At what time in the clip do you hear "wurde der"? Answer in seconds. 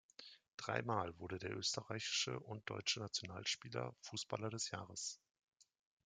1.19-1.55